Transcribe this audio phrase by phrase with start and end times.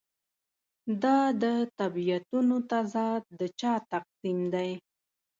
[1.03, 1.45] دا د
[1.79, 4.71] طبیعتونو تضاد د چا تقسیم دی.